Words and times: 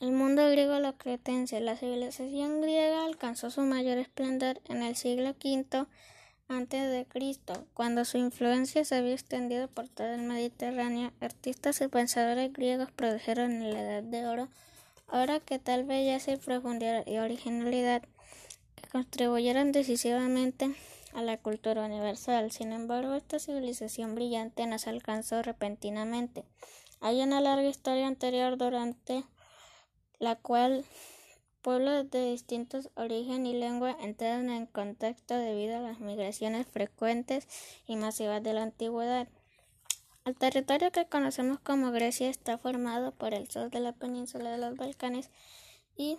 El 0.00 0.12
mundo 0.12 0.48
griego 0.48 0.78
lo 0.78 0.96
cretense. 0.96 1.60
La 1.60 1.76
civilización 1.76 2.60
griega 2.60 3.04
alcanzó 3.04 3.50
su 3.50 3.62
mayor 3.62 3.98
esplendor 3.98 4.60
en 4.68 4.82
el 4.82 4.94
siglo 4.94 5.30
V 5.30 5.86
antes 6.46 6.90
de 6.90 7.04
Cristo, 7.04 7.66
cuando 7.74 8.04
su 8.04 8.16
influencia 8.16 8.84
se 8.84 8.94
había 8.94 9.14
extendido 9.14 9.66
por 9.66 9.88
todo 9.88 10.14
el 10.14 10.22
Mediterráneo. 10.22 11.10
Artistas 11.20 11.80
y 11.80 11.88
pensadores 11.88 12.52
griegos 12.52 12.92
produjeron 12.92 13.50
en 13.50 13.74
la 13.74 13.80
Edad 13.80 14.02
de 14.04 14.26
Oro 14.26 14.48
ahora 15.08 15.40
que 15.40 15.58
tal 15.58 15.84
belleza 15.84 16.32
y 16.32 16.36
profundidad 16.36 17.04
y 17.06 17.18
originalidad 17.18 18.02
que 18.76 18.88
contribuyeron 18.90 19.72
decisivamente 19.72 20.74
a 21.12 21.22
la 21.22 21.38
cultura 21.38 21.84
universal. 21.84 22.52
Sin 22.52 22.72
embargo, 22.72 23.14
esta 23.14 23.38
civilización 23.38 24.14
brillante 24.14 24.66
nos 24.66 24.86
alcanzó 24.86 25.42
repentinamente. 25.42 26.44
Hay 27.00 27.20
una 27.20 27.40
larga 27.40 27.68
historia 27.68 28.06
anterior 28.06 28.56
durante 28.56 29.24
la 30.18 30.36
cual 30.36 30.84
pueblos 31.62 32.10
de 32.10 32.30
distintos 32.30 32.90
origen 32.94 33.46
y 33.46 33.52
lengua 33.52 33.96
entraron 34.00 34.50
en 34.50 34.66
contacto 34.66 35.34
debido 35.36 35.76
a 35.76 35.80
las 35.80 36.00
migraciones 36.00 36.66
frecuentes 36.66 37.46
y 37.86 37.96
masivas 37.96 38.42
de 38.42 38.54
la 38.54 38.62
antigüedad. 38.62 39.28
El 40.24 40.36
territorio 40.36 40.92
que 40.92 41.06
conocemos 41.06 41.58
como 41.60 41.90
Grecia 41.90 42.28
está 42.28 42.58
formado 42.58 43.12
por 43.12 43.34
el 43.34 43.50
sur 43.50 43.70
de 43.70 43.80
la 43.80 43.92
península 43.92 44.50
de 44.50 44.58
los 44.58 44.76
Balcanes 44.76 45.30
y 45.96 46.18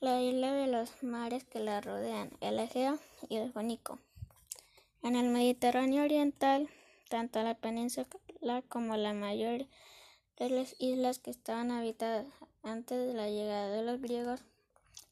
la 0.00 0.20
isla 0.20 0.52
de 0.52 0.66
los 0.66 1.02
mares 1.02 1.44
que 1.44 1.58
la 1.60 1.80
rodean, 1.80 2.30
el 2.40 2.58
Egeo 2.58 2.98
y 3.28 3.36
el 3.36 3.52
Jónico. 3.52 3.98
En 5.02 5.16
el 5.16 5.28
Mediterráneo 5.28 6.04
oriental, 6.04 6.68
tanto 7.08 7.42
la 7.42 7.54
península 7.54 8.06
como 8.68 8.96
la 8.96 9.12
mayor 9.12 9.66
de 10.38 10.50
las 10.50 10.76
islas 10.78 11.18
que 11.18 11.30
estaban 11.30 11.70
habitadas 11.70 12.26
antes 12.62 13.06
de 13.06 13.14
la 13.14 13.28
llegada 13.28 13.68
de 13.68 13.82
los 13.82 14.00
griegos. 14.00 14.40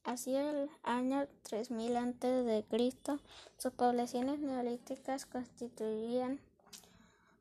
Hacia 0.05 0.51
el 0.51 0.71
año 0.83 1.27
3000 1.43 1.97
antes 1.97 2.47
de 2.47 2.65
Cristo, 2.65 3.21
sus 3.59 3.73
poblaciones 3.73 4.39
neolíticas 4.41 5.27
constituían 5.27 6.41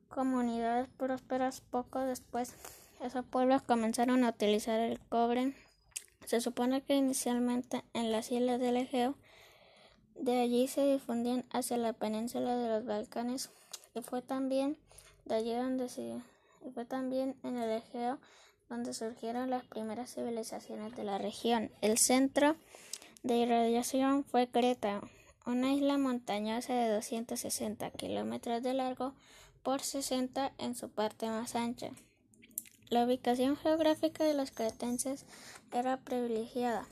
comunidades 0.08 0.88
prósperas. 0.96 1.62
Poco 1.62 2.00
después, 2.00 2.54
esos 3.00 3.24
pueblos 3.24 3.62
comenzaron 3.62 4.24
a 4.24 4.30
utilizar 4.30 4.78
el 4.80 5.00
cobre. 5.00 5.54
Se 6.26 6.40
supone 6.40 6.82
que 6.82 6.96
inicialmente 6.96 7.82
en 7.94 8.12
las 8.12 8.30
islas 8.30 8.60
del 8.60 8.76
Egeo, 8.76 9.16
de 10.16 10.40
allí 10.40 10.68
se 10.68 10.84
difundían 10.84 11.46
hacia 11.50 11.78
la 11.78 11.94
península 11.94 12.56
de 12.56 12.68
los 12.68 12.84
Balcanes 12.84 13.50
y 13.94 14.02
fue 14.02 14.20
también 14.20 14.76
de 15.24 15.36
allí 15.36 15.54
donde 15.54 15.88
se 15.88 16.20
y 16.62 16.70
fue 16.72 16.84
también 16.84 17.36
en 17.42 17.56
el 17.56 17.70
Egeo 17.70 18.18
donde 18.70 18.94
surgieron 18.94 19.50
las 19.50 19.64
primeras 19.64 20.14
civilizaciones 20.14 20.96
de 20.96 21.04
la 21.04 21.18
región. 21.18 21.70
El 21.82 21.98
centro 21.98 22.56
de 23.22 23.36
irradiación 23.36 24.24
fue 24.24 24.48
Creta, 24.48 25.02
una 25.44 25.74
isla 25.74 25.98
montañosa 25.98 26.72
de 26.72 26.88
260 26.88 27.90
kilómetros 27.90 28.62
de 28.62 28.72
largo 28.72 29.12
por 29.62 29.82
60 29.82 30.52
en 30.56 30.74
su 30.74 30.88
parte 30.88 31.26
más 31.26 31.56
ancha. 31.56 31.90
La 32.88 33.04
ubicación 33.04 33.56
geográfica 33.56 34.24
de 34.24 34.34
los 34.34 34.52
cretenses 34.52 35.26
era 35.72 35.98
privilegiada, 35.98 36.86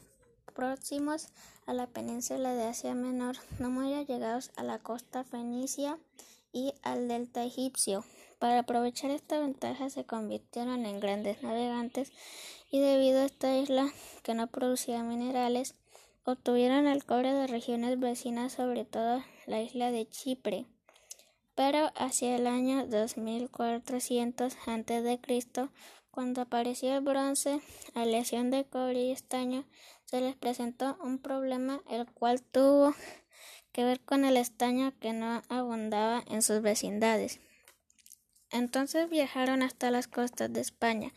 próximos 0.54 1.28
a 1.66 1.72
la 1.74 1.86
península 1.86 2.54
de 2.54 2.64
Asia 2.64 2.94
Menor, 2.94 3.36
no 3.60 3.70
muy 3.70 3.94
allegados 3.94 4.50
a 4.56 4.64
la 4.64 4.78
costa 4.80 5.22
fenicia 5.22 5.98
y 6.52 6.74
al 6.82 7.08
delta 7.08 7.44
egipcio. 7.44 8.04
Para 8.38 8.60
aprovechar 8.60 9.10
esta 9.10 9.38
ventaja 9.40 9.90
se 9.90 10.04
convirtieron 10.04 10.86
en 10.86 11.00
grandes 11.00 11.42
navegantes 11.42 12.12
y 12.70 12.80
debido 12.80 13.20
a 13.20 13.24
esta 13.24 13.56
isla 13.56 13.90
que 14.22 14.34
no 14.34 14.46
producía 14.46 15.02
minerales, 15.02 15.74
obtuvieron 16.24 16.86
el 16.86 17.04
cobre 17.04 17.32
de 17.32 17.46
regiones 17.46 17.98
vecinas, 17.98 18.52
sobre 18.52 18.84
todo 18.84 19.22
la 19.46 19.62
isla 19.62 19.90
de 19.90 20.08
Chipre. 20.08 20.66
Pero 21.54 21.90
hacia 21.96 22.36
el 22.36 22.46
año 22.46 22.86
2400 22.86 24.56
a.C., 24.66 25.20
cuando 26.10 26.42
apareció 26.42 26.96
el 26.96 27.00
bronce, 27.00 27.60
aleación 27.94 28.50
de 28.50 28.64
cobre 28.64 29.04
y 29.04 29.10
estaño, 29.10 29.64
se 30.04 30.20
les 30.20 30.36
presentó 30.36 30.96
un 31.02 31.18
problema 31.18 31.82
el 31.88 32.06
cual 32.06 32.42
tuvo 32.42 32.94
que 33.78 33.84
ver 33.84 34.00
con 34.00 34.24
el 34.24 34.36
estaño 34.36 34.92
que 34.98 35.12
no 35.12 35.40
abundaba 35.48 36.24
en 36.26 36.42
sus 36.42 36.62
vecindades. 36.62 37.38
Entonces 38.50 39.08
viajaron 39.08 39.62
hasta 39.62 39.92
las 39.92 40.08
costas 40.08 40.52
de 40.52 40.60
España 40.60 41.14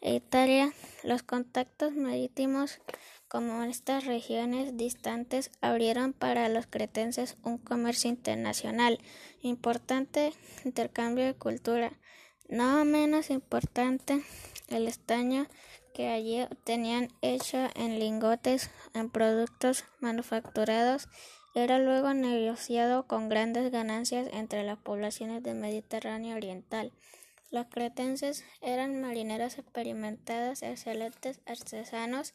e 0.00 0.14
Italia. 0.14 0.72
Los 1.02 1.22
contactos 1.22 1.92
marítimos 1.92 2.80
como 3.28 3.62
estas 3.62 4.06
regiones 4.06 4.78
distantes 4.78 5.50
abrieron 5.60 6.14
para 6.14 6.48
los 6.48 6.66
cretenses 6.66 7.36
un 7.42 7.58
comercio 7.58 8.08
internacional, 8.08 8.98
importante 9.42 10.32
intercambio 10.64 11.26
de 11.26 11.34
cultura, 11.34 11.92
no 12.48 12.86
menos 12.86 13.28
importante 13.28 14.24
el 14.68 14.88
estaño 14.88 15.46
que 15.92 16.08
allí 16.08 16.46
tenían 16.64 17.12
hecho 17.20 17.58
en 17.74 17.98
lingotes, 17.98 18.70
en 18.94 19.10
productos 19.10 19.84
manufacturados 20.00 21.06
era 21.54 21.78
luego 21.78 22.14
negociado 22.14 23.06
con 23.06 23.28
grandes 23.28 23.70
ganancias 23.70 24.28
entre 24.32 24.64
las 24.64 24.78
poblaciones 24.78 25.42
del 25.42 25.56
Mediterráneo 25.56 26.36
oriental. 26.36 26.92
Los 27.50 27.66
cretenses 27.66 28.44
eran 28.60 29.00
marineros 29.00 29.58
experimentados, 29.58 30.62
excelentes 30.62 31.40
artesanos 31.46 32.34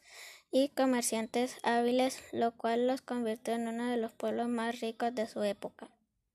y 0.50 0.70
comerciantes 0.70 1.56
hábiles, 1.62 2.22
lo 2.32 2.52
cual 2.52 2.88
los 2.88 3.00
convirtió 3.00 3.54
en 3.54 3.68
uno 3.68 3.90
de 3.90 3.96
los 3.96 4.12
pueblos 4.12 4.48
más 4.48 4.80
ricos 4.80 5.14
de 5.14 5.28
su 5.28 5.42
época. 5.42 5.88